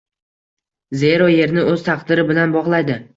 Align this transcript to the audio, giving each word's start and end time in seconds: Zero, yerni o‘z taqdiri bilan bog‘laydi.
Zero, 1.01 1.27
yerni 1.33 1.65
o‘z 1.73 1.83
taqdiri 1.89 2.25
bilan 2.31 2.57
bog‘laydi. 2.57 2.97